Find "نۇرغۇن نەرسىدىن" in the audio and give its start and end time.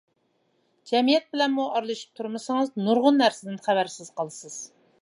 2.89-3.65